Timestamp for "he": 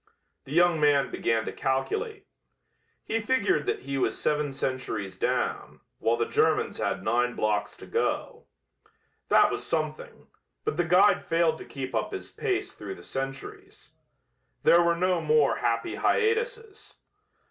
3.03-3.19, 3.81-3.99